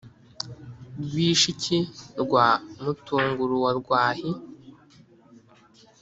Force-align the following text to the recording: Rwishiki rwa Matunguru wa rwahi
Rwishiki 1.03 1.77
rwa 2.21 2.47
Matunguru 2.83 3.55
wa 3.63 3.71
rwahi 3.79 4.31